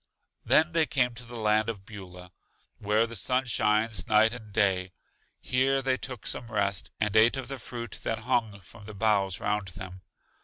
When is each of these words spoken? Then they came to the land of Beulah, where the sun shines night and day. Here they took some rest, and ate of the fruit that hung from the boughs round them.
Then 0.43 0.71
they 0.71 0.87
came 0.87 1.13
to 1.13 1.23
the 1.25 1.35
land 1.35 1.69
of 1.69 1.85
Beulah, 1.85 2.31
where 2.79 3.05
the 3.05 3.15
sun 3.15 3.45
shines 3.45 4.07
night 4.07 4.33
and 4.33 4.51
day. 4.51 4.93
Here 5.39 5.83
they 5.83 5.95
took 5.99 6.25
some 6.25 6.51
rest, 6.51 6.89
and 6.99 7.15
ate 7.15 7.37
of 7.37 7.49
the 7.49 7.59
fruit 7.59 7.99
that 8.01 8.17
hung 8.25 8.61
from 8.61 8.85
the 8.85 8.95
boughs 8.95 9.39
round 9.39 9.67
them. 9.67 10.01